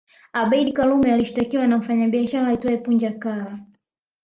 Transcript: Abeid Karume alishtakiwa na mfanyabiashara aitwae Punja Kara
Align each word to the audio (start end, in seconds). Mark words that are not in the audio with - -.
Abeid 0.33 0.73
Karume 0.73 1.13
alishtakiwa 1.13 1.67
na 1.67 1.77
mfanyabiashara 1.77 2.47
aitwae 2.47 2.77
Punja 2.77 3.11
Kara 3.11 3.57